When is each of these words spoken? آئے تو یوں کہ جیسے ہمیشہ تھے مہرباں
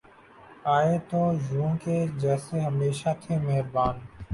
آئے 0.75 0.97
تو 1.09 1.21
یوں 1.47 1.71
کہ 1.83 1.95
جیسے 2.21 2.59
ہمیشہ 2.61 3.09
تھے 3.21 3.33
مہرباں 3.45 3.91